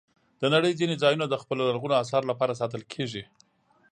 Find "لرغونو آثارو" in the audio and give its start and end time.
1.69-2.29